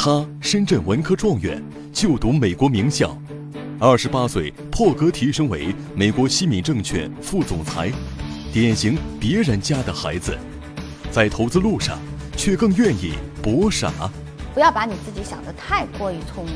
[0.00, 1.60] 他深圳文科状元，
[1.92, 3.18] 就读美国名校，
[3.80, 7.90] 二十八岁破格提升为美国西敏证券副总裁，
[8.52, 10.38] 典型别人家的孩子，
[11.10, 11.98] 在投资路上
[12.36, 13.92] 却更愿意博傻。
[14.54, 16.54] 不要把你自己想得太过于聪明。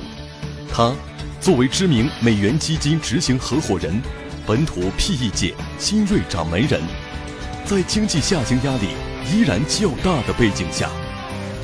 [0.72, 0.94] 他
[1.40, 4.00] 作为知名美元基金执行合伙人，
[4.46, 6.80] 本土 PE 界新锐掌门人，
[7.64, 8.90] 在经济下行压力
[9.32, 10.88] 依然较大的背景下。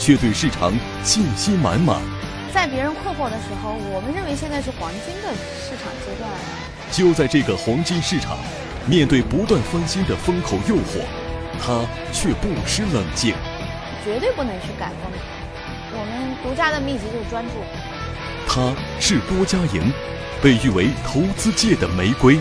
[0.01, 0.73] 却对市场
[1.03, 2.01] 信心满满。
[2.53, 6.29] 在别人困惑的时候，我们认为现在是黄金的市场阶段。
[6.91, 8.39] 就在这个黄金市场，
[8.87, 11.05] 面对不断翻新的风口诱惑，
[11.61, 13.35] 他却不失冷静。
[14.05, 15.13] 绝对不能去赶风。
[15.93, 17.53] 我们独家的秘籍就是专注。
[18.47, 19.93] 他是多家营，
[20.43, 22.39] 被誉为投资界的玫瑰。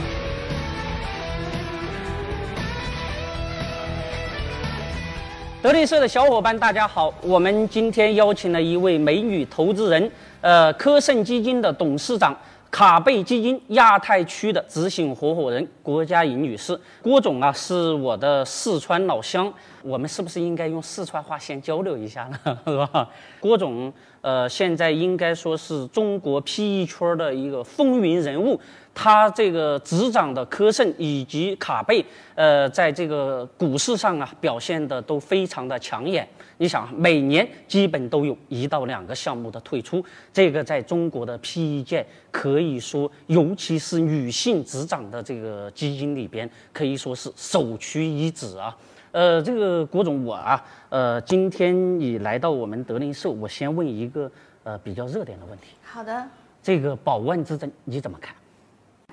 [5.59, 7.11] 德林社的小伙伴，大家好！
[7.23, 12.37] 我们今天邀请了一位美女投资人，呃，科盛基金的董事长，
[12.69, 16.79] 卡贝基金亚太区的执行合伙人郭佳莹女士。
[17.01, 22.59] 郭总啊，是我的四川老乡，我们是不是应该用四川话先交流一下呢？
[22.63, 23.09] 是吧？
[23.39, 23.91] 郭总，
[24.21, 28.59] 呃，现在应该说是中国 PE 圈的一个风云人物。
[28.99, 32.03] 他这个执掌的科盛以及卡贝，
[32.33, 36.27] 呃，在这个股市上啊，表现的都非常的抢眼。
[36.57, 40.03] 你想，每年基本都有一到两个项目的退出，
[40.33, 48.75] 这个在中国的 PE 界可以说，尤其是女性执掌的这个基金里边，可以说是首屈一指啊。
[49.11, 54.29] 呃，这个郭总，我啊，呃，今天你来到我们德林社，我先问一个
[54.63, 55.67] 呃比较热点的问题。
[55.83, 56.27] 好的。
[56.63, 58.35] 这个宝万之争你怎么看？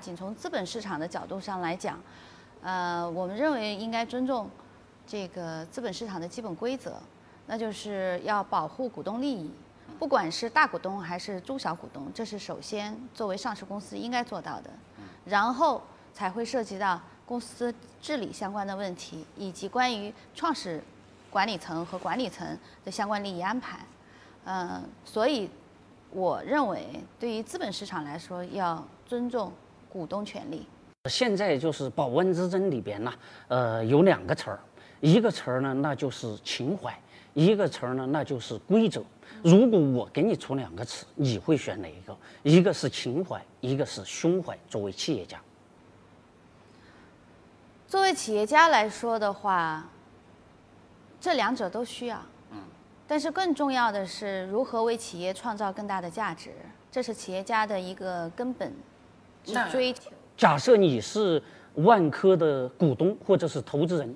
[0.05, 1.99] 仅从资本市场的角度上来讲，
[2.61, 4.47] 呃，我们认为应该尊重
[5.07, 7.01] 这个资本市场的基本规则，
[7.47, 9.49] 那就是要保护股东利益，
[9.97, 14.69] 不管是大股东还是中小股东，这是首先作为上市公司应该做到的，
[15.25, 15.81] 然后
[16.13, 20.83] 才会涉及到公司治理相关的问题，以及关于创始
[21.31, 22.45] 管理层和管理层
[22.83, 23.79] 的相关利益安排。
[24.43, 25.49] 嗯，所以
[26.11, 29.51] 我认为对于资本市场来说，要尊重。
[29.95, 30.67] 股东权利，
[31.09, 33.13] 现在就是保温之争里边呢，
[33.47, 34.59] 呃，有两个词儿，
[34.99, 36.91] 一个词儿呢，那就是情怀；
[37.33, 39.01] 一个词儿呢，那就是规则。
[39.41, 42.17] 如果我给你出两个词，你会选哪一个？
[42.43, 44.57] 一个是情怀，一个是胸怀。
[44.67, 45.39] 作为企业家，
[47.87, 49.87] 作为企业家来说的话，
[51.21, 52.21] 这两者都需要。
[52.51, 52.57] 嗯，
[53.07, 56.51] 但是更重要的是如何为企业创造更大的价值，
[56.91, 58.73] 这是企业家的一个根本。
[59.71, 60.11] 追求。
[60.35, 61.41] 假设你是
[61.75, 64.15] 万科的股东或者是投资人，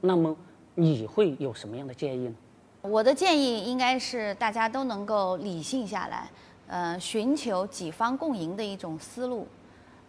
[0.00, 0.36] 那么
[0.74, 2.34] 你会有什么样的建议呢？
[2.82, 6.30] 我的建议应该是大家都能够理性下来，
[6.68, 9.48] 呃，寻求几方共赢的一种思路。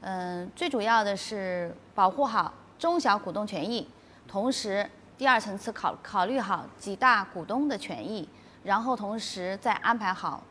[0.02, 3.88] 嗯，最主要的是保护好中小股东权益，
[4.28, 8.30] 同时第二层次考考虑好几大股东的权益，
[8.64, 10.44] 然后同时再安排好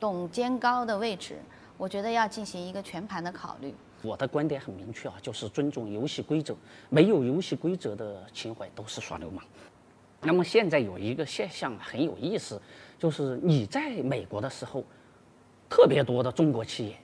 [0.00, 1.38] 董监高的位置。
[1.80, 3.74] 我觉得要进行一个全盘的考虑。
[4.02, 6.54] 我的观点很明确啊，就是尊重游戏规则，
[6.90, 9.42] 没有游戏规则的情怀都是耍流氓。
[10.20, 12.60] 那么现在有一个现象很有意思，
[12.98, 14.84] 就是你在美国的时候，
[15.70, 16.96] 特别多的中国企业，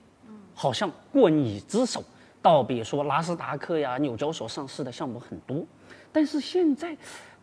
[0.53, 2.03] 好像过你之手，
[2.39, 5.65] 倒比如说纳斯达克呀、纽交所上市的项目很多，
[6.11, 6.95] 但是现在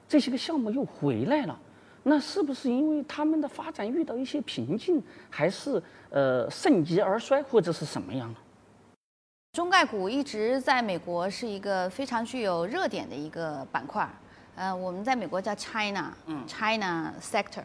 [0.08, 1.60] 这些个项目又回来了。
[2.06, 8.37] 那是不是因为他们的发展遇到一些瓶颈，还是呃盛极而衰，或者是什么样呢？
[9.53, 14.09] 中概股一直在美国是一个非常具有热点的一个板块。
[14.56, 17.65] 呃，我们在美国叫 China，China sector，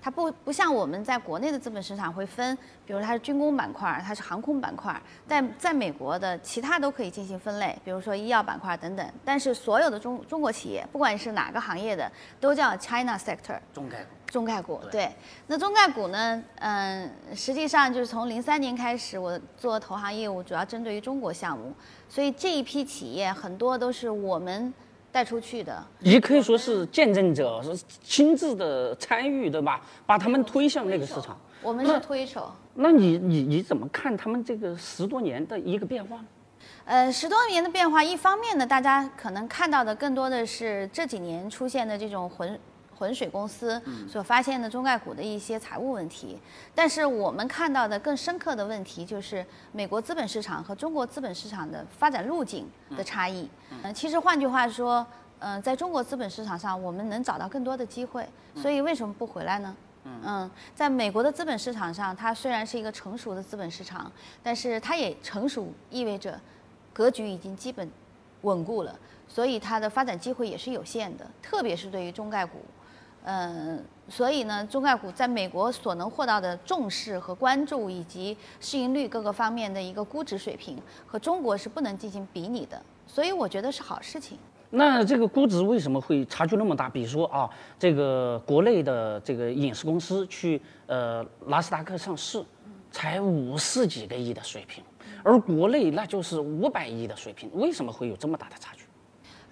[0.00, 2.56] 它不不像我们在国内的资本市场会分，
[2.86, 4.98] 比如它是军工板块，它是航空板块，
[5.28, 9.06] 但在美国的其他都可以进行分类，比如说医药板块等等。
[9.22, 12.10] 但是所有的中中国企业，不管是哪个行业的，
[12.40, 14.10] 都叫 China sector，中概股。
[14.32, 15.12] 中概股，对。
[15.48, 16.42] 那中概股呢？
[16.60, 21.74] 嗯，实际上就是从零三年开始，我做投行业务主要针对于中国项目，
[22.08, 24.72] 所以这一批企业很多都是我们。
[25.12, 29.80] 带出去的，也可以说是见证者，是亲自的参与，对吧？
[30.06, 31.38] 把他们推向那个市场。
[31.60, 32.50] 我们是推手。
[32.74, 36.24] 那你你你怎么看他们这个十多年的一个变化呢？
[36.84, 42.58] 呃，十多年的变化，一方面呢，大家可能看到的更多的是这几年出现的这种混。
[43.02, 46.38] 浑水公司所发现的中概股的一些财务问题，
[46.72, 52.64] 但是我们看到的更深刻的问题就是美国资本市场和中国资本市场的发展路径
[52.96, 53.50] 的差异。
[53.82, 55.04] 嗯，其实换句话说，
[55.40, 59.74] 嗯，在中国资本市场上，我们能找到更多的机会，所以为什么不回来呢？
[60.04, 64.10] 嗯，在美国的资本市场上，它虽然是一个成熟的资本市场，
[64.44, 66.40] 但是它也成熟意味着
[66.92, 67.90] 格局已经基本
[68.42, 68.96] 稳固了，
[69.26, 72.60] 所以它的发展机会也是有限的，特别是对于中概股。
[73.24, 80.76] 嗯，所以呢，中概股在美国所能获到的重视和关注，以及市盈率各个方面的一个估值水平，
[81.06, 84.36] 和中国是不能进行比拟的，所以我觉得是好事情。
[84.70, 86.88] 那这个估值为什么会差距那么大？
[86.88, 87.48] 比如说啊，
[87.78, 92.42] 这个国内的这个影视公司去呃纳斯达克上市，
[92.90, 94.82] 才五十几个亿的水平，
[95.22, 98.84] 而国内那就是五百亿的水平，为什么会有这么大的差距？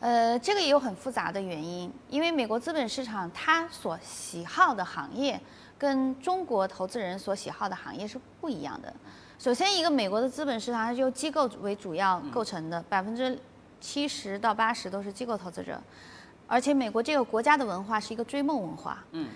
[0.01, 5.39] 呃，这个也有很复杂的原因，因为美国资本市场它所喜好的行业
[5.79, 8.93] 跟中国投资人所喜好的行业是不一样的。
[9.39, 13.39] 首先，一个美国的资本市场它是由机构为主要构成的，百分之
[13.79, 15.79] 七十到八十都是机构投资者，
[16.47, 19.05] 而且美国这个国家的文化是一个追梦文化。
[19.13, 19.29] 嗯，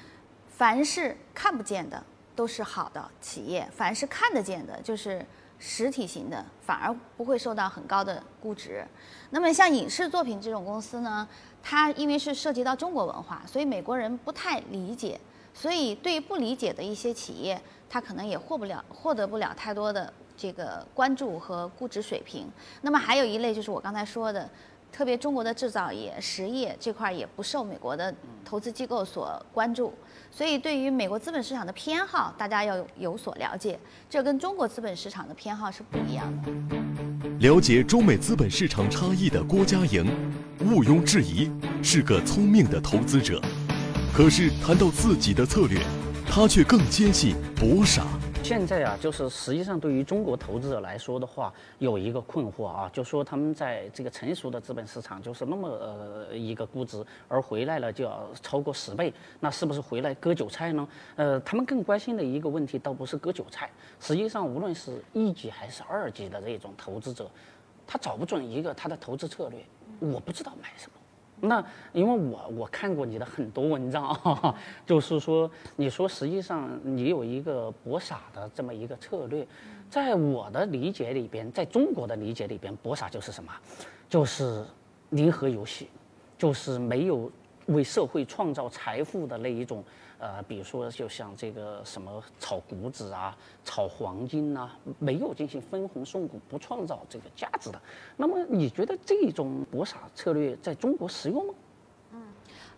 [0.49, 2.03] 凡是看不见的
[2.35, 5.25] 都是好的企业，凡是看得见的，就是
[5.59, 8.87] 实体型的，反而不会受到很高的估值。
[9.31, 11.27] 那么像影视作品这种公司呢，
[11.63, 15.19] 它因为是涉及到中国文化，所以美国人不太理解，
[15.53, 22.47] 所以对于不理解的一些企业，它可能也获不了、获得不了太多的这个关注和估值水平。
[22.83, 24.49] 那么还有一类就是我刚才说的，
[24.93, 28.15] 特别中国的制造业、实业这块也不受美国的
[28.45, 29.93] 投资机构所关注，
[30.37, 33.79] 所以对于美国资本市场的偏好，大家要有所了解，
[34.11, 36.51] 这跟中国资本市场的偏好是不一样的。
[37.39, 40.05] 了解中美资本市场差异的郭家莹，
[40.59, 41.49] 毋庸置疑
[41.85, 43.41] 是个聪明的投资者。
[44.13, 45.79] 可是谈到自己的策略，
[46.29, 48.05] 他却更坚信博傻。
[48.45, 59.11] 现在啊，就是实际上对于中国投资者来说的话，有一个困惑啊，就说他们在这个成熟的资本市场就是那么呃一个估值，而回来了就要超过十倍，
[59.41, 60.87] 那是不是回来割韭菜呢？
[61.17, 67.27] 呃，他们更关心的一个问题倒不是割韭菜，实际上无论是一级还是二级的这种投资者，
[67.87, 69.65] 他找不准一个他的投资策略，
[70.01, 70.94] 我不知道买什么。
[71.45, 74.17] 那因为我我看过你的很多文章，
[74.87, 79.47] 就是说你说实际上你有一个博傻的这么一个策略，
[79.89, 83.53] 在我的理解里边，在中国的理解里边，博傻就是什么？
[84.09, 84.65] 就是
[85.11, 85.89] 零和游戏，
[86.37, 87.31] 就是没有
[87.67, 89.83] 为社会创造财富的那一种。
[90.17, 97.79] 呃，比如说，就像这个什么炒股指啊、炒黄金呐，没有进行分红送股，不创造这个价值的。
[98.17, 101.55] 那么，你觉得这种博傻策略在中国实用吗？
[102.13, 102.23] 嗯，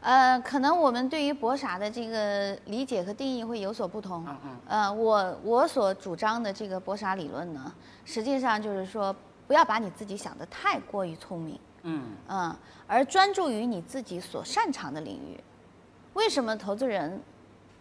[0.01, 4.25] 呃，可能我们对于博傻的这个理解和定义会有所不同。
[4.27, 4.57] 嗯嗯。
[4.67, 7.73] 呃，我我所主张的这个博傻理论呢，
[8.05, 9.15] 实际上就是说，
[9.47, 11.61] 不要把你自己想得太过于聪明。
[12.29, 12.57] 嗯，
[12.87, 15.39] 而专注于你自己所擅长的领域。
[16.15, 17.21] 为什么投资人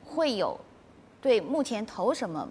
[0.03, 0.59] 会有
[1.21, 2.47] 对目前投什么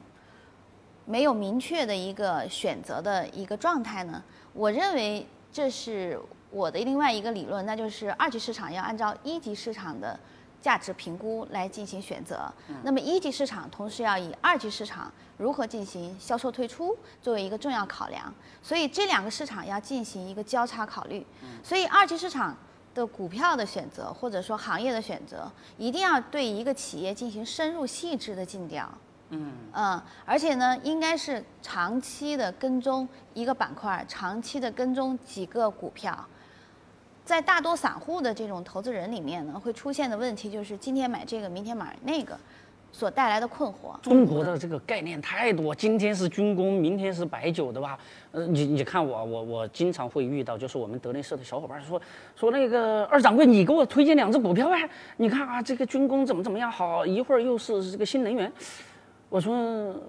[1.05, 4.23] 没有明确的一个选择的一个状态呢？
[4.53, 6.19] 我认为这是
[6.51, 10.19] 我的另外一个理论，那就是二级市场要按照一级市场的
[10.65, 12.51] 价值评估来进行选择。
[12.83, 18.33] 那么一级市场同时要以二级市场如何进行销售退出作为一个重要考量，
[18.63, 21.27] 所以这两个市场要进行一个交叉考虑。
[21.63, 22.57] 所以二级市场。
[22.95, 28.89] 的股票的选择，或者说行业的选择，一定要对一个企业进行深入细致的尽调。
[29.31, 36.25] 嗯嗯，而且呢，应该是长期的跟踪一个板块，长期的跟踪几个股票。
[37.25, 42.39] 在大多散户的这种投资人里面呢，会出现的问题就是今天买这个，明天买那个。
[42.97, 44.01] 所带来的困惑。
[44.01, 47.99] 中国的这个概念太多，今天是军工，明天是白酒，对吧？
[48.31, 52.01] 呃，你你看我，我我经常会遇到，就是我们德林社的小伙伴说
[52.37, 54.89] 说那个二掌柜，你给我推荐两只股票呗？
[55.17, 58.53] 你看啊，这个军工怎么怎么样好，一会儿又是这个新能源。
[59.29, 59.53] 我说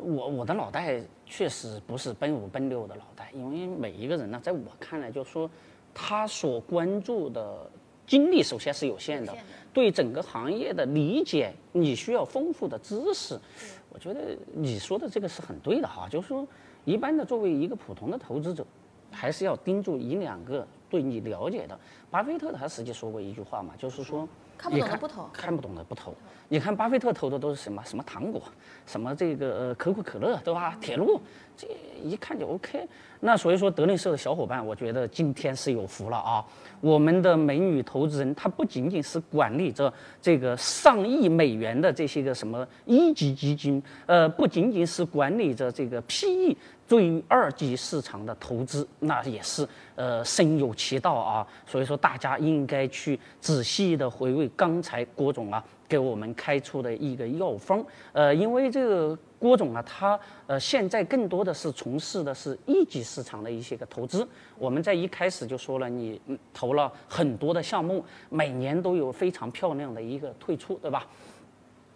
[0.03, 5.49] 我我的脑袋确实不是奔五奔六的脑袋，因为每一个人呢，在我看来，就说
[5.95, 7.67] 他所关注的
[8.05, 9.33] 精力首先是有限的。
[9.73, 13.39] 对整个行业的理解，你需要丰富的知识。
[13.89, 16.47] 我觉得你说的这个是很对的哈，就是说，
[16.83, 18.65] 一般的作为一个普通的投资者，
[19.11, 21.77] 还是要盯住一两个对你了解的。
[22.11, 24.27] 巴菲特他实际说过一句话嘛，就是说。
[24.57, 26.15] 看不懂的不投，看不懂的不投。
[26.47, 27.83] 你看巴菲特投的都是什么？
[27.83, 28.41] 什么糖果，
[28.85, 30.77] 什么这个可口可乐，对吧？
[30.79, 31.19] 铁路，
[31.57, 31.67] 这
[32.03, 32.87] 一看就 OK。
[33.21, 36.45] 那所以说德林社的小伙伴，我觉得今天是有福了啊！
[36.81, 46.55] 我们的美女投资人，她不仅仅是管理着这个上亿美元的这些个什么一级基金，呃，不仅仅是管理着这个 PE。
[46.87, 51.47] 对于二级市场的投资，那也是呃深有其道啊。
[51.65, 57.85] 所以说，大家应该去仔细的回味刚才郭总啊给我们开出的一个药方。
[58.13, 64.27] 呃，因为这个郭总啊，他呃现在更多的是从事的是一级市场的一些个投资。
[64.57, 66.19] 我们在一开始就说了，你
[66.53, 71.07] 投了很多的项目，每年都有非常漂亮的一个退出，对吧？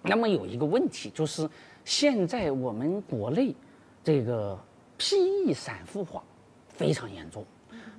[0.02, 1.50] 那么有一个问题就是，
[1.84, 3.54] 现在我们国内
[4.02, 4.58] 这个
[4.98, 6.24] PE 散户化
[6.70, 7.46] 非常严重。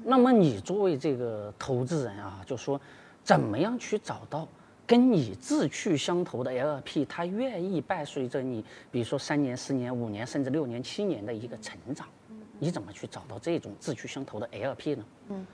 [0.02, 2.80] 那么你作为这个投资人啊，就说
[3.22, 4.48] 怎么样去找到
[4.90, 12.08] 跟你志趣相投的 LP，他愿意伴随着你，比如说三年、四年、五年，甚至六年、七年的一个成长，
[12.58, 15.04] 你怎么去找到这种志趣相投的 LP 呢？
[15.28, 15.46] 嗯，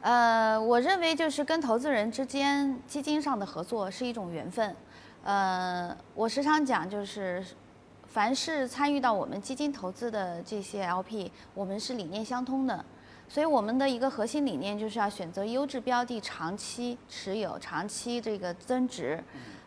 [0.00, 4.74] 呃，我认为就是跟投资人之间基金上的合作是一种缘分。
[5.24, 7.44] 呃，我时常讲，就是
[8.06, 12.82] 凡是参与到我们基金投资的这些 LP，我们是理念相通的，
[13.30, 19.22] 所以我们的一个核心理念就是要选择优质标的，长期持有，长期这个增值，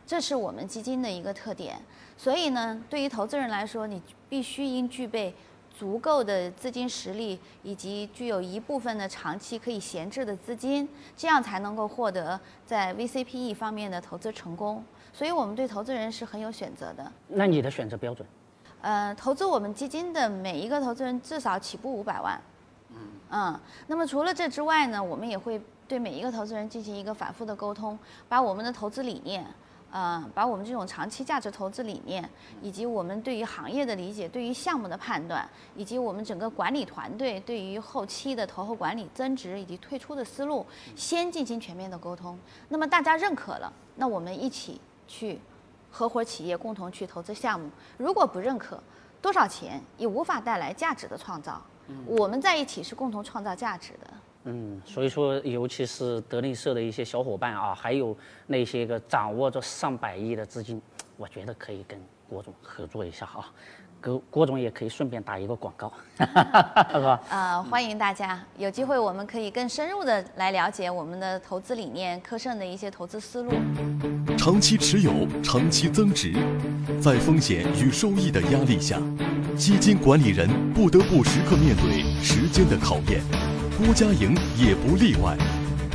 [0.05, 1.79] 这是我们基金的一个特点。
[2.17, 5.33] 所以呢，对于投资人来说，你必须应具备
[5.73, 14.83] 足够的资金实力，以及具有一部分的长期可以闲置的资金，这样才能够获得在 VCPE 方面的投资成功。
[15.13, 17.11] 所以我们对投资人是很有选择的。
[17.29, 18.27] 那你的选择标准？
[18.81, 22.37] 呃，投资我们基金的每一个投资人至少起步五百万。
[23.29, 23.59] 嗯。
[23.87, 29.45] 那么除了这之外呢，我们也会对每一个投资人进行一个反复的沟通，把我们的投资理念，
[29.91, 32.29] 呃，把我们这种长期价值投资理念，
[32.61, 40.65] 以及我们对于行业的理解、对于项目的判断，以及我们整个管理团队对于后期的投后管理、增值以及退出的思路，
[40.95, 42.37] 先进行全面的沟通。
[42.69, 44.81] 那么大家认可了，那我们一起。
[45.05, 45.39] 去
[45.91, 48.81] 合伙企业共同去投资项目，如果不认可，
[49.21, 51.61] 多少钱也无法带来价值的创造。
[52.05, 54.13] 我们在一起是共同创造价值的。
[54.45, 60.81] 嗯，所以说，尤其是德力社的一些小伙伴啊，还有那些个掌握着上百亿的资金，
[61.15, 61.97] 我觉得可以跟
[62.29, 63.49] 郭总合作一下啊。
[64.03, 67.21] 郭郭总也可以顺便打一个广告， 是吧？
[67.29, 73.53] 呃，欢迎大家有机会，我们可以更深入的来了解我们的投资理念、科盛的一些投资思路。
[74.37, 76.33] 长期持有，长期增值，
[77.01, 78.99] 在风险与收益的压力下，
[79.55, 83.21] 基金管理人不得不时刻面对时间的考验。
[83.77, 85.37] 郭家莹也不例外。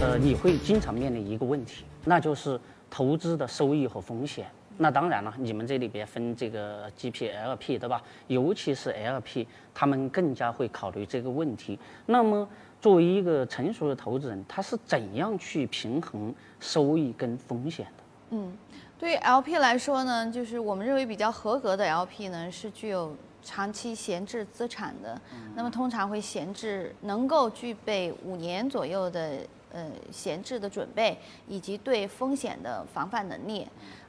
[0.01, 4.47] 呃，你会经常面临一个问题，那就是投资的收益和风险。
[4.77, 8.01] 那当然了，你们这里边分这个 GP、LP，对吧？
[8.29, 11.77] 尤其是 LP，他们更加会考虑这个问题。
[12.07, 12.49] 那么，
[12.81, 18.05] 作为一个成熟的投资人，他是怎样去平衡收益跟风险的？
[18.31, 18.57] 嗯，
[18.97, 23.17] 对于 LP 来说呢，就是我们认为比较合格的 LP 呢，是具有
[23.49, 25.19] 长期闲置资产的。
[25.55, 29.39] 那么，通常会闲置，能够具备五年左右的
[29.73, 33.67] 呃闲置的准备，以及对风险的防范能力。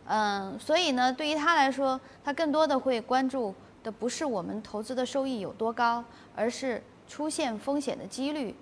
[0.08, 6.03] 嗯，所以呢，对于他来说，他更多的会关注的不是我们投资的收益有多高，
[6.36, 8.53] 而是出现风险的几率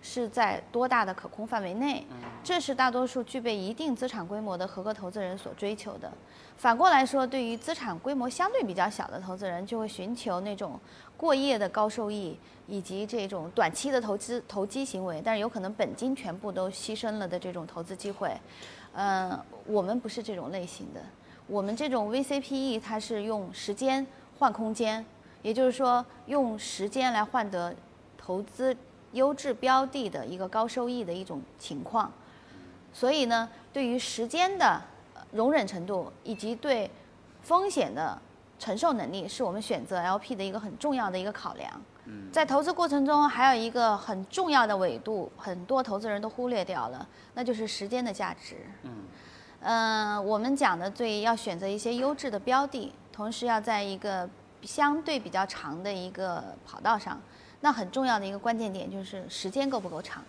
[0.00, 2.06] 是在多大的可控范围内。
[2.42, 6.10] 这是大多数具备一定资产规模的合格投资人所追求的。
[6.56, 10.78] 反过来说，对于资产规模相对比较小的投资人，就会寻求那种
[11.16, 12.36] 过夜的高收益，
[12.66, 18.36] 以及这种短期的投资投机行为，但是有可能本金全部都牺牲了的这种投资机会。
[18.94, 21.00] 嗯，我们不是这种类型的。
[21.46, 24.04] 我们这种 VCPE 它是用时间
[24.38, 25.04] 换空间，
[25.42, 27.72] 也就是说用时间来换得
[28.16, 28.76] 投资
[29.12, 32.12] 优质标的的一个高收益的一种情况。
[32.92, 34.80] 所以呢，对于时间的
[35.32, 36.90] 容忍程度以及对
[37.42, 38.20] 风险的
[38.58, 41.70] 承受能力，是我们选择 LP 的一个很重要的一个考量。
[42.32, 48.56] 在投资过程中，还有一个很重要的维度，很多投资人都忽略掉了，那就是时间的价值。
[48.84, 48.90] 嗯，
[49.60, 54.26] 嗯，我们讲的最要选择一些优质的标的，同时要在一个
[54.62, 57.20] 相对比较长的一个跑道上。
[57.60, 60.22] 那很重要的一个关键点就是时间够不够长，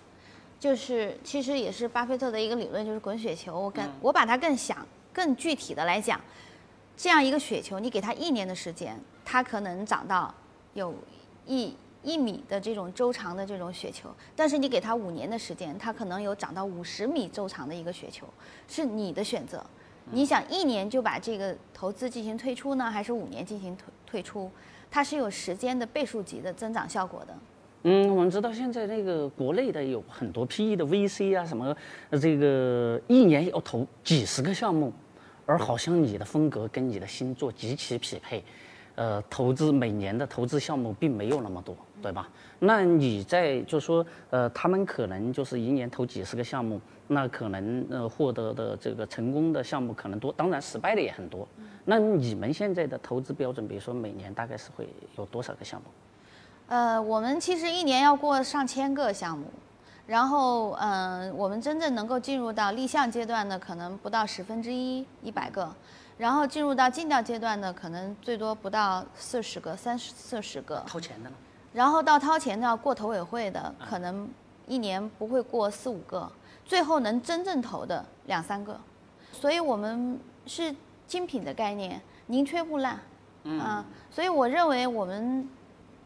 [0.59, 3.59] 就是其实也是巴菲特的一个理论，就是滚雪球。
[3.59, 6.19] 我更我把它更想更具体的来讲，
[6.97, 10.33] 这样一个雪球，你给它一年的时间，它可能长到
[10.73, 10.93] 有。
[11.45, 18.27] 一一米的这种周长的这种雪球，但是你给它五年的时间，它可能有长到五十米周长的一个雪球，
[18.67, 19.65] 是你的选择。
[20.11, 24.51] 你想一年就把这个投资进行退出呢，还是五年进行退退出？
[24.91, 27.33] 它是有时间的倍数级的增长效果的。
[27.83, 31.75] 嗯，我们知道现在那个国内的有很多 PE 的 VC 啊，什么
[32.19, 34.91] 这个一年要投几十个项目，
[35.45, 38.43] 而好像你的风格跟你的星座极其匹配。
[38.95, 42.27] 呃，投资每年的投资项目并没有那么多，对吧？
[42.59, 51.47] 那你在就说呃，他们可能就是一年投几十个项目，那可能呃获得的这个成功的项目可能多，当然失败的也很多。
[51.85, 54.87] 那你们现在的投资标准，比如说每年大概是会
[55.17, 55.87] 有多少个项目？
[56.67, 59.45] 呃，我们其实一年要过上千个项目，
[60.05, 65.73] 然后嗯、我们真正能够进入到立项阶段的可能不到十分之一，一百个，
[66.17, 71.35] 然后进入到尽调阶段的可能最多不到四十个、三十四十个，投钱的呢？
[71.73, 74.27] 然后到掏钱的要过投委会的，可能
[74.67, 76.31] 一年不会过四五个，
[76.65, 78.79] 最后能真正投的两三个，
[79.31, 80.75] 所以我们是
[81.07, 82.95] 精品的概念，宁缺毋滥，
[83.43, 85.47] 嗯、所以我认为我们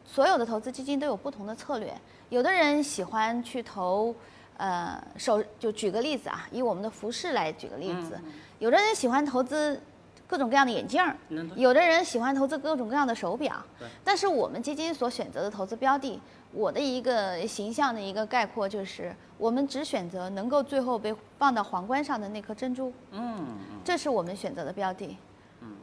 [0.05, 1.93] 所有的投资基金都有不同的策略，
[2.29, 4.13] 有的人喜欢去投，
[4.57, 8.19] 呃，首就举个例子啊，以我们的服饰来举个例子，
[8.59, 9.81] 有的人喜欢投资
[10.27, 11.15] 各种各样的眼镜儿，
[11.55, 13.63] 有的人喜欢投资各种各样的手表，
[14.03, 16.19] 但是我们基金所选择的投资标的，
[16.51, 23.45] 我的一个形象的一个概括就是，我们只选择能够最后被放到皇冠上的那颗珍珠，嗯，
[23.83, 25.17] 这是我们选择的标的，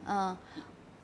[0.06, 0.36] 嗯。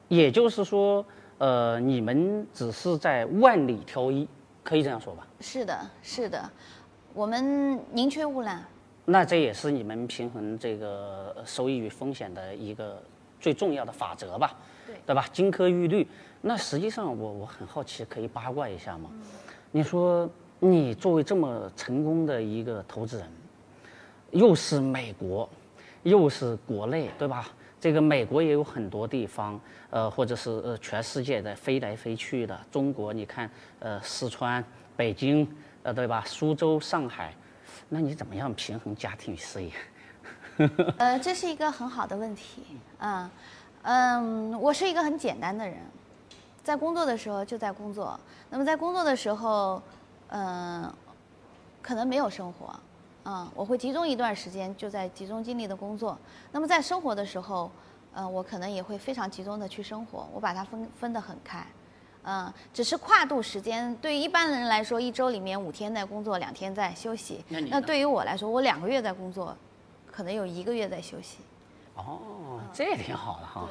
[0.08, 1.04] 也就是说，
[1.38, 4.28] 呃，你们只是在万里挑一，
[4.62, 5.26] 可以这样说吧？
[5.40, 6.48] 是的，是的，
[7.12, 8.64] 我们宁缺毋滥。
[9.04, 13.02] 那这也是你们平衡这个呃收益与风险的一个
[13.46, 14.56] 最重要的法则吧？
[14.84, 15.24] 对对吧？
[15.32, 16.04] 金科玉律。
[16.40, 19.08] 那实际上我我很好奇，可以八卦一下吗？
[19.70, 23.28] 你说你作为这么成功的一个投资人，
[24.32, 25.48] 又是美国，
[26.02, 27.48] 又是国内，对吧？
[27.80, 29.60] 这个美国也有很多地方，
[29.90, 32.60] 呃，或者是呃全世界在飞来飞去的。
[32.72, 33.48] 中国你看，
[33.78, 34.64] 呃，四川、
[34.96, 35.48] 北京，
[35.84, 36.24] 呃，对吧？
[36.26, 37.32] 苏州、上海，
[37.88, 39.70] 那你怎么样平衡家庭与事业？
[40.98, 42.62] 呃，这是一个很好的问题
[42.98, 43.30] 啊，
[43.82, 45.76] 嗯，我是一个很简单的人，
[46.64, 48.18] 在工作的时候就在工作，
[48.50, 49.82] 那么在工作的时候，
[50.28, 50.92] 嗯、
[51.82, 52.74] 可能没有生活，
[53.30, 56.18] 啊、我会集中一段时间就在集中精力的工作，
[56.52, 57.70] 那么在生活的时候，
[58.14, 61.66] 呃，我可能也会非常集中的去生活，我把它分分得很开。
[62.28, 67.44] 嗯，只是跨度时间，对于一般人来说，一周里面五天在工作，两天在休息。
[67.48, 69.56] 那那对于我来说，我两个月在工作，
[70.16, 71.40] 可能有一个月在休息。
[71.94, 73.68] 哦，这也挺好的哈。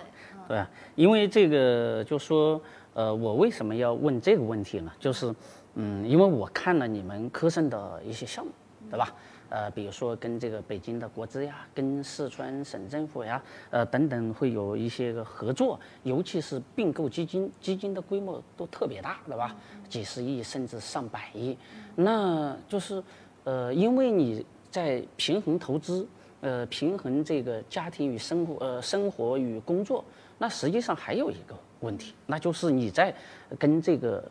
[0.48, 2.62] 对因为这个就说，
[2.94, 4.92] 呃，我为什么要问这个问题呢？
[5.00, 5.34] 就是，
[5.74, 8.52] 嗯，因为我看了你们科盛的一些项目，
[8.92, 9.12] 对吧？
[9.50, 19.56] 呃，比如说跟这个北京的国资呀，跟四川省政府呀，呃等等，会有一些个合作，尤其是并购基金，基金的规模都特别大，对吧？
[19.90, 21.58] 几十亿甚至上百亿，
[21.96, 23.04] 那就是，
[23.46, 26.08] 呃，因为你在平衡投资。
[26.42, 30.04] 呃，平衡这个家庭与生活，呃，生活与工作，
[30.38, 33.14] 那实际上还有一个问题，那就是你在
[33.58, 34.24] 跟这个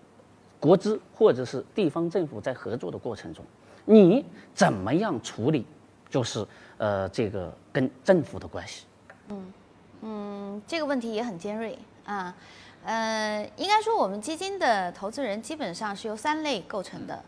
[0.61, 3.45] 国资或者是地方政府在合作的过程中，
[3.85, 5.67] 你怎么样处理，
[6.09, 6.47] 就是
[6.79, 8.85] 呃这个跟政府的关系？
[9.29, 9.53] 嗯
[10.03, 12.35] 嗯，这个问题也很尖锐啊。
[12.85, 17.19] 呃，应该说我们基金的投资人基本上是由三类构成的，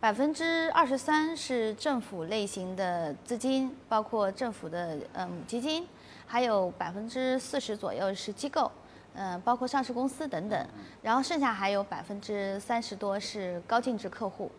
[0.00, 5.86] 百分之二十三是政府类型的资金，包括政府的呃母基金，
[6.26, 8.72] 还有百分之四十左右是机构，
[9.12, 10.66] 嗯、包括上市公司等等，
[11.02, 14.50] 然后剩下还有百分之三十多是高净值客户。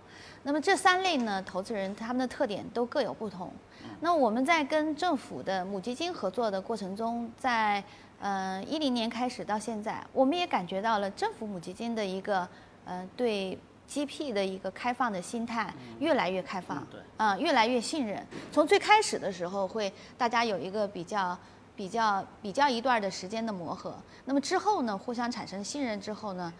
[0.44, 3.52] 那么这三类呢，投资人他们的特点都各有不同。
[4.00, 7.84] 那我们在跟政府的母基金合作的过程中，在
[8.20, 12.48] 呃一零年开始到现在，我们也感觉到了政府母基金的一个
[12.86, 13.58] 呃对
[13.92, 18.26] GP 的一个开放的心态越来越开放，嗯对啊、越来越信任。
[18.52, 21.38] 从最开始的时候会大家有一个比较。
[21.74, 26.54] 比较比较一段的时间的磨合，那么之后呢，互相产生信任之后呢，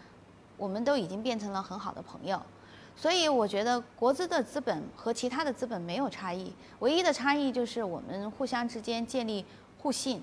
[0.56, 2.42] 我们都已经变成了很好的朋友。
[2.96, 9.44] 所以我觉得国资的资本和其他的资本没有差异，唯一的差异就是我们互相之间建立
[9.78, 10.20] 互信、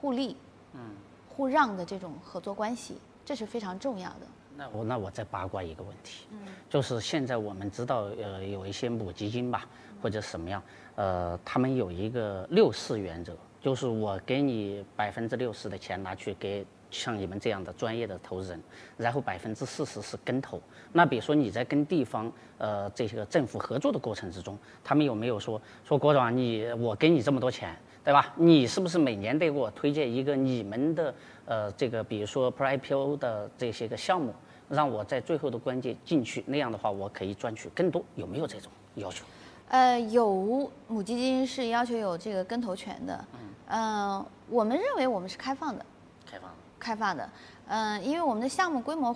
[0.00, 0.36] 互利、
[0.74, 0.94] 嗯、
[1.28, 4.26] 互让的这种合作关系，这是非常重要的。
[4.56, 6.26] 那我那我再八卦一个问题，
[6.70, 9.66] 就是现在我们知道呃有一些母基金吧，
[10.00, 10.62] 或者什么样，
[10.94, 18.62] 呃，他们有一个六四原则，就是我给你百分之六十的钱拿去给像你们这样的专业的投资人，
[18.96, 20.58] 然后百分之四十是跟投。
[20.90, 28.32] 那比如说你在跟地方呃这些个政府合作的过程之中，他们有没有说说郭总你我给你这么多钱，对吧？
[28.36, 31.14] 你是不是每年得给我推荐一个你们的
[31.44, 34.34] 呃这个比如说 Pre IPO 的这些个项目？
[34.68, 39.24] 让我在最后的关键进去，那样的话我可以赚取更多，有没有这种要求？
[39.68, 43.24] 呃，有母基金是要求有这个跟投权的，
[43.68, 45.84] 嗯、我们认为我们是开放的，
[46.24, 47.30] 开放的，开放的，
[47.66, 49.14] 嗯、因为我们的项目规模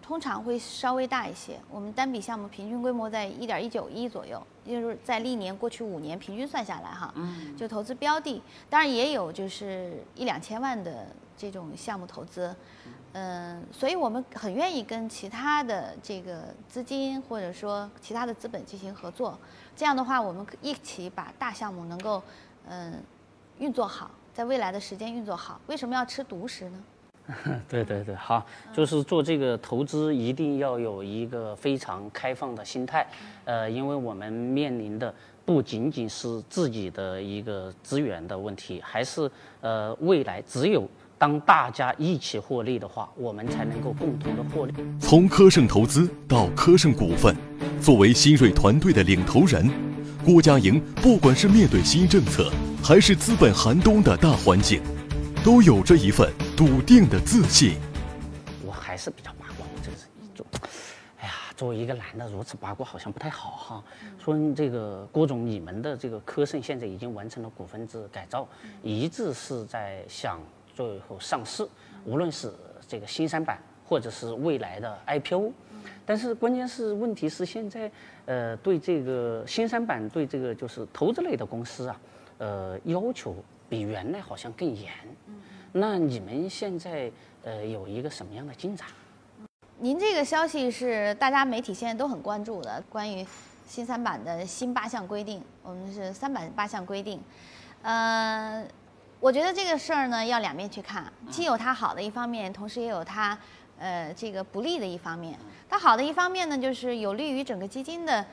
[0.00, 1.58] 通常会稍微大一些。
[1.70, 12.54] 我们单笔项目平均规模在一点一九亿左右，就是在历年过去五年平均算下来哈，嗯，就投资标的，当然也有就是一两千万的这种项目投资，
[13.12, 19.38] 嗯，所以我们很愿意跟其他的这个资金或者说其他的资本进行合作，
[19.76, 22.22] 这样的话我们一起把大项目能够
[22.68, 22.94] 嗯
[23.58, 25.60] 运作好，在未来的时间运作好。
[25.66, 26.84] 为什么要吃独食呢？
[27.68, 33.06] 对对对，好，就是做这个投资一定要有一个非常开放的心态，
[33.46, 39.30] 呃，因为我们面临的不仅仅是自己的一个资源的问题，还是
[39.62, 44.74] 呃未来只有当大家一起获利的话，我们才能够共同的获利。
[45.00, 47.34] 从科盛投资到科盛股份，
[47.80, 49.66] 作为新锐团队的领头人，
[50.26, 52.50] 郭家营不管是面对新政策，
[52.82, 54.82] 还是资本寒冬的大环境。
[55.44, 57.76] 都有着一份笃定的自信。
[58.64, 60.42] 我还是比较八卦，我这个人就，
[61.18, 63.84] 哎呀，作为一个男的如此八卦好像不太好哈。
[64.18, 68.48] 说这个郭总，你们的这个科盛现在已经完成了股份制改造，
[68.82, 70.40] 一直是在想
[70.74, 71.68] 最后上市，
[72.06, 72.50] 无论是
[72.88, 75.52] 这个新三板或者是未来的 IPO。
[76.06, 77.92] 但是关键是问题是现在，
[78.24, 82.00] 呃，对这个新三板对这个就是投资类的公司啊，
[82.38, 83.36] 呃，要求。
[83.66, 84.92] 比原来好像更严，
[85.76, 87.10] 那你们现在
[87.42, 88.86] 呃有一个什么样的进展？
[89.80, 93.26] 您这个消息是大家媒体现在都很关注的，关于
[93.66, 97.20] 新三板的新八项规定，我们是三板八项规定。
[97.82, 98.64] 呃，
[99.18, 103.36] 我觉得这个事儿呢要两面去看，既有它好的一方面，同时也有它
[103.76, 105.36] 呃这个不利的一方面。
[105.68, 108.24] 它好的一方面呢，就是有利于整个基金的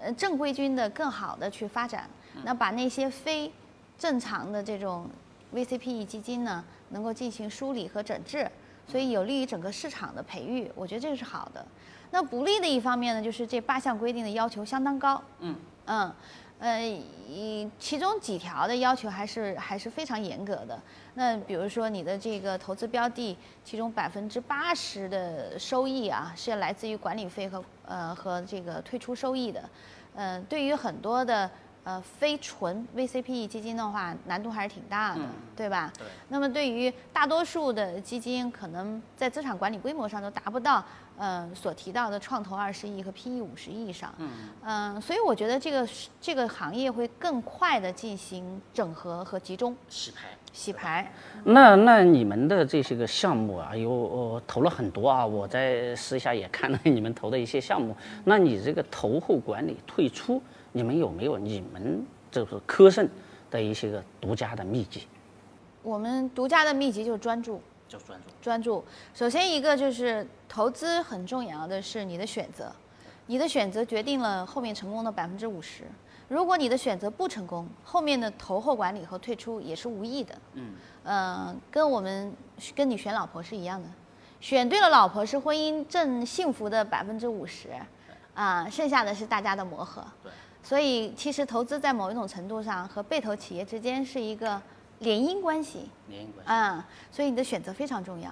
[0.00, 2.10] 呃正规军的更好的去发展，
[2.42, 3.52] 那把那些非
[3.96, 5.08] 正常的这种
[5.54, 8.50] VCPE 基金呢，能够进行梳理和整治，
[8.86, 11.64] 所以有利于整个市场的培育，我觉得这个是好的。
[12.10, 15.22] 那不利的一方面呢，就是这八项规定的要求相当高。
[15.40, 16.12] 嗯嗯
[16.58, 16.80] 呃，
[17.28, 20.80] 以其中几条的要求还是还是非常严格的。
[21.14, 29.68] 那比如说你的这个投资标的，其中百分之八十的收益啊，是来自于管理费和呃和这个退出收益的。
[30.14, 31.50] 嗯，对于很多的。
[31.84, 35.20] 呃，非纯 VCPE 基金的话，难度还是挺大的，
[35.56, 35.92] 对吧？
[35.98, 36.06] 对。
[36.28, 40.84] 那么对于大多数的基金，可能在资产管理规模上都达不到，
[41.18, 44.14] 呃，所提到的创投二十亿和 PE 五十亿以上。
[44.18, 44.30] 嗯。
[44.64, 45.88] 嗯，所以我觉得这个
[46.20, 50.28] 这个行业会更快的进行整合和集中洗牌。
[50.52, 51.12] 洗牌。
[51.42, 57.96] 那那你们的这些个项目啊，有投了很多啊，我在私下也看了你们投的一些项目。
[58.22, 60.40] 那你这个投后管理退出？
[60.72, 63.08] 你们有没有你们就是科盛
[63.50, 65.06] 的一些个独家的秘籍？
[65.82, 68.30] 我们独家的秘籍就是专注，就专注。
[68.40, 68.84] 专注。
[69.14, 72.72] 首先一个就是投资很重要的是你的选择，
[73.26, 75.84] 你的选择决定了后面成功的百分之五十。
[76.28, 80.34] 如果你的选择不成功，后面的投后管理和退出也是无益的。
[80.54, 80.72] 嗯。
[81.04, 82.32] 呃，跟我们
[82.74, 83.88] 跟你选老婆是一样的，
[84.40, 87.68] 选对了老婆是婚姻正幸福的百分之五十，
[88.34, 90.02] 啊，剩下的是大家的磨合。
[90.22, 90.32] 对。
[90.62, 94.60] 所以，其实投资在某一种程度上和被投企业之间是一个
[95.00, 95.90] 联姻关系。
[96.08, 96.52] 联姻关系。
[96.52, 98.30] 嗯，所以你的选择非常重要。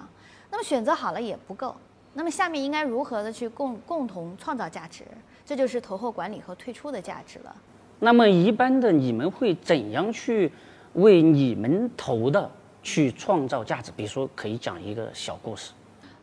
[0.49, 1.75] 那么选择好了也不够，
[2.13, 5.05] 那么下面应该如何的去共共同创造价值？
[5.45, 7.55] 这就是投后管理和退出的价值了。
[7.99, 10.51] 那么一般的你们会怎样去
[10.93, 12.49] 为你们投的
[12.81, 13.91] 去创造价值？
[13.95, 15.71] 比如说，可以讲一个小故事。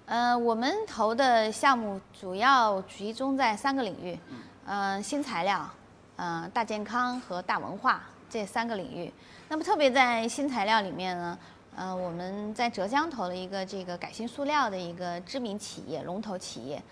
[0.07, 4.19] 呃，我们投的项目主要集中在三个领域，
[4.65, 5.69] 嗯，新材料。
[6.21, 9.13] 嗯，大健康和大文化这三个领域。
[9.49, 11.39] 那么特别在新材料里面呢，
[11.77, 16.83] 呃，我们在浙江投了一个这个改新塑料的一个知名企业龙头企业。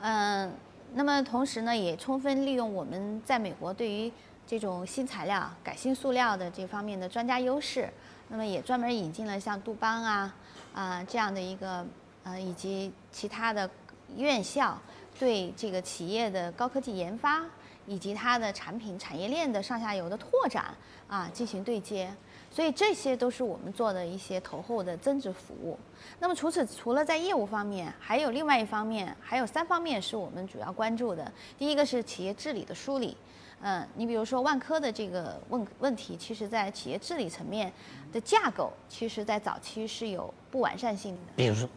[0.00, 0.52] 嗯，
[0.94, 4.10] 那么同时呢，也充分利用我们在美国对于
[4.48, 7.88] 这种新材料改新塑料的这方面的专家优势。
[8.28, 10.34] 那么也专门引进了像杜邦啊
[10.74, 11.86] 啊这样的一个
[12.24, 13.70] 呃以及其他的
[14.16, 14.76] 院校
[15.20, 17.42] 对这个企业的高科技研发。
[17.86, 20.74] 以及它的产品产业链的上下游的拓展
[21.08, 22.14] 啊，进行对接，
[22.50, 25.78] 所以这些都是我们做的一些投后的增值服务。
[26.18, 31.30] 那么除此除了在业务方面，还有另外一方面，还有三方面是我们主要关注的。
[31.58, 33.16] 第一个是企业治理的梳理，
[33.60, 37.72] 嗯，你比如说万科的这个问问题，其实在企业治理层面
[38.12, 41.20] 的架构，其实在早期是有不完善性的。
[41.36, 41.68] 比如说，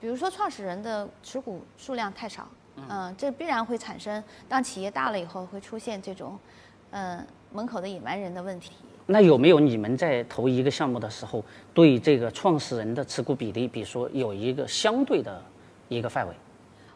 [0.00, 2.48] 比如说创始人的持股数量太少。
[2.88, 6.38] 嗯，这必然会产生，当企业大了以后会出现这种，
[6.90, 8.72] 嗯，门口的野蛮人的问题。
[9.06, 15.40] 那有没有你们在投一个项目的时候，对这个创始人的持股比例，比如说有一个相对的
[15.88, 16.34] 一个范围？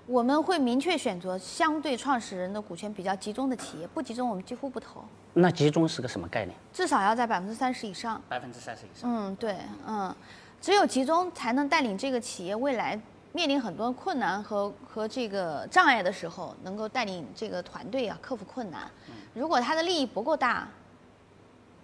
[0.07, 6.57] 我们会明确选择相对创始人的股权比较集中的企业，不集中我们几乎不投，那集中是个什么概念？
[6.73, 8.21] 至少要在百分之三十以上。
[8.29, 9.09] 百分之三十以上。
[9.09, 10.13] 嗯，对，嗯，
[10.61, 13.01] 只有集中才能带领这个企业未来
[13.33, 18.91] 面临很多困难和和这个障碍的时候，能够带领这个团队啊克服困难。
[19.35, 20.69] 如果他的利益不够大，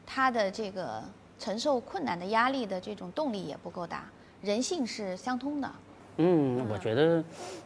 [0.04, 1.02] 他的这个
[1.38, 4.04] 承受困难的压力的这种动力也不够大，
[4.42, 5.70] 人性是相通的。
[6.18, 7.22] 嗯，我觉得，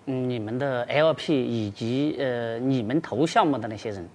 [0.06, 4.08] 嗯，你们的 LP 以及呃你们投项目的那些人，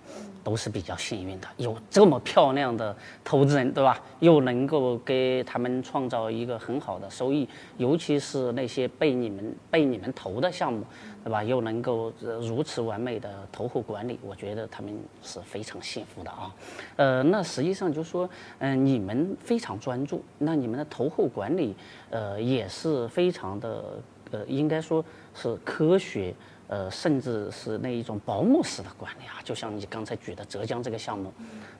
[0.43, 3.97] 都是比较幸运的，有这么漂亮的投资人，对吧？
[4.19, 10.83] 又能够给他们创造一个很好的收益，尤其是那些被你们被你们投的项目，
[11.23, 11.41] 对吧？
[11.41, 14.93] 又能够如此完美的投后管理，我觉得他们
[15.23, 16.53] 是非常幸福的啊。
[16.97, 21.73] 呃，那实际上就说，嗯、你们非常专注，那你们的投后管理，
[22.09, 23.81] 呃，也是非常的。
[24.31, 26.33] 呃，应该说是科学，
[26.67, 31.33] 呃，甚至是那一种保姆式的管理啊，就像你刚才举的浙江这个项目，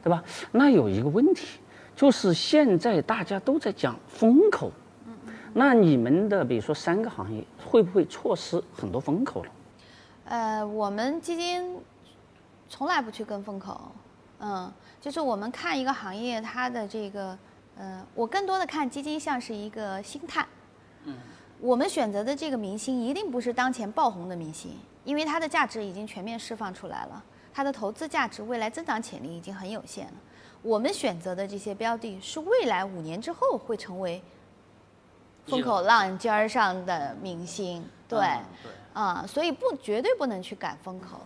[0.04, 0.24] 对吧？
[0.52, 1.60] 那有一个问题，
[1.96, 4.72] 就是现在大家都在讲风口，
[5.54, 9.52] 那你们的比如说三个行业会不会错失很多风口了？
[10.26, 11.78] 呃，我们基金
[12.68, 13.92] 从来不去跟风口，
[14.40, 17.38] 嗯，就是我们看一个行业它的这个，
[17.78, 20.46] 呃，我更多的看基金像是一个心态，
[21.06, 21.16] 嗯，
[21.60, 24.72] 我们选择的这个明星一定不是当前爆红的明星，
[25.04, 30.14] 因为它的价值已经全面释放出来了，它的投资价值、未来增长潜力已经很有限了。
[30.62, 34.22] 我们选择的这些标的是未来五年之后会成为
[35.46, 38.20] 风口浪尖儿上的明星，对，
[38.94, 41.20] 啊，所以不绝对不能去赶风口。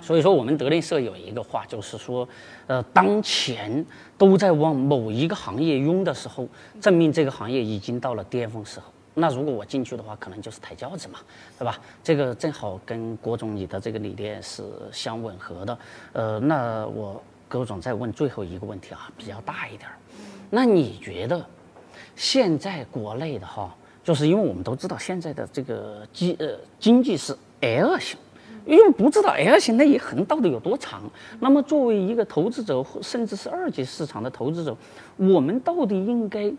[0.00, 2.28] 所以说，我们德林社有一个话，就是说，
[2.66, 3.84] 呃，当前
[4.18, 6.48] 都在往某一个行业拥的时候，
[6.80, 8.86] 证明这个行业已经到了巅峰时候。
[9.18, 11.20] 那如果我进去的话，可能就是抬轿子嘛，
[11.58, 11.80] 对吧？
[12.04, 15.78] 这个正好跟郭总你的这个理念是相吻合的。
[16.12, 19.96] 呃，那我郭总再问最后一个问题啊，比较大一点儿。
[20.50, 21.42] 那你觉得
[22.14, 23.74] 现在国内的哈，
[24.04, 28.18] 就是因为我们都知道现在的这个经呃经济是 L 型。
[28.66, 31.00] 因为不知道 L 型那一横到底有多长。
[31.38, 34.76] 那么，作为一个投资者，甚至是二级市场的投资者，
[35.16, 36.52] 我们到底应该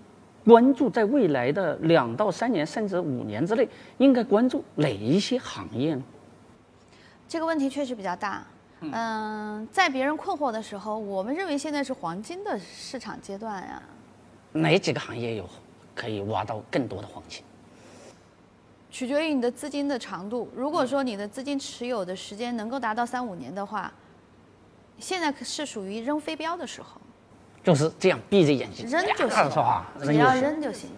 [0.47, 6.01] 关注在未来的两到三年，甚至五年之内，应该关注哪一些行业呢？
[7.27, 8.47] 这个问题确实比较大。
[8.79, 13.83] 嗯、在别人困惑的时候，我们认为现在是黄金的市场阶段呀。
[14.53, 15.49] 哪几个行业有
[15.93, 17.43] 可以挖到更多的黄金？
[18.89, 20.49] 取决于你的资金的长度。
[20.55, 23.91] 如果说你的资金持有的时间能够达到三五年的话，
[24.97, 27.01] 现在是属于扔飞镖的时候，
[27.67, 29.85] 就是这样闭着眼睛扔就行啪是吧？
[30.01, 30.41] 只要扔就行。
[30.41, 30.95] 扔就行了。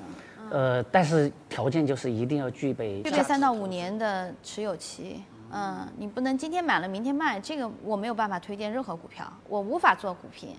[0.51, 5.23] 呃，但是条件就是一定要具备具备三到五年的持有期。
[5.51, 10.49] 嗯，你不能今天买了明天卖，这个我没有办法推荐任何股票，我无法做股评。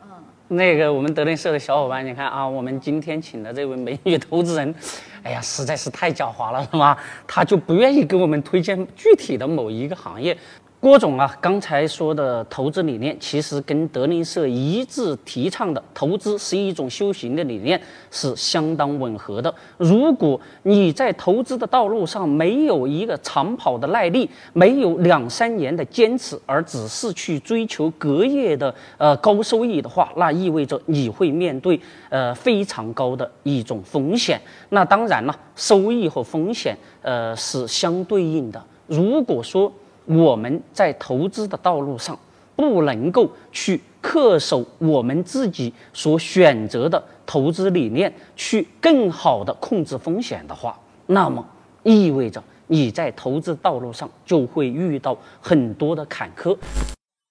[0.00, 0.08] 嗯
[0.46, 4.72] 那个我们德林社的小伙伴，你看啊，我们今天请的这位美女投资人，
[5.24, 6.96] 哎呀，实在是太狡猾了，是吗？
[7.26, 10.38] 他就不愿意给我们推荐具体的某一个行业。
[10.80, 17.80] 郭总啊，刚才说的投资理念，其实跟德林社一致提倡的投资是一种修行的理念
[18.12, 19.52] 是相当吻合的。
[19.76, 34.40] 如果你在投资的道路上没有一个长跑的耐力，没有两三年的坚持，而只是去追求隔夜的呃高收益的话，那意味着你会面对呃非常高的一种风险。
[34.68, 38.64] 那当然了，收益和风险呃是相对应的。
[38.86, 39.70] 如果说
[40.08, 42.18] 我们在投资的道路上
[42.56, 51.46] 不能够去恪守我们自己所选择的投资理念，去更好的控制风险的话，那么
[51.82, 56.56] 意味着你在投资道路上就会遇到很多的坎坷。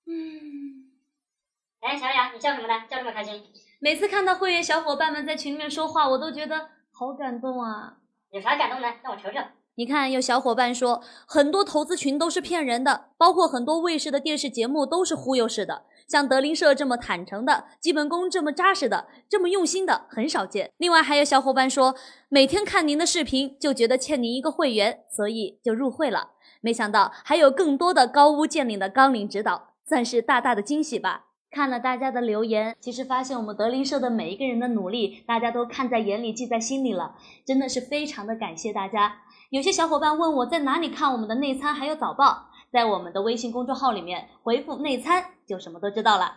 [0.06, 0.86] 嗯
[1.82, 2.74] 哎，小雅，你笑什么呢？
[2.90, 3.42] 笑这么开心？
[3.80, 7.98] 每次看到会员小伙伴们在群里面说话，我都觉得好感动啊！
[8.32, 8.88] 有啥感动呢？
[9.04, 9.40] 让我瞅瞅。
[9.78, 15.84] 你看，有小伙伴说，很多投资群都是骗人的，包括很多卫视的电视节目都是忽悠式的。
[16.08, 20.72] 像德林社这么坦诚的，基本功这么扎实的，这么用心的很少见。
[20.78, 21.94] 另外还有小伙伴说，
[22.28, 26.32] 每天看您的视频就觉得欠您一个会员，所以就入会了。
[26.62, 31.26] 没想到还有更多的高屋建瓴的纲领指导，算是大大的惊喜吧。
[31.50, 39.22] 看了大家的留言，其实发现我们德林社的每一个人的努力，大家都看在眼里，记在心里了，真的是非常的感谢大家。
[39.50, 46.36] 有些小伙伴问我在哪里看我们的内参还有早报，在我们的微信公众号里面回复“内参”就什么都知道了。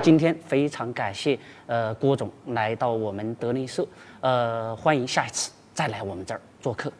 [0.00, 3.86] 今天非常感谢呃郭总来到我们德林社，
[4.22, 6.90] 呃欢迎下一次再来我们这儿做客。